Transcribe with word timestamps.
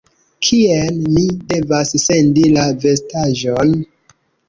Kien 0.45 0.97
mi 1.17 1.27
devas 1.53 1.93
sendi 2.07 2.49
la 2.57 2.67
vestaĵon? 2.89 3.81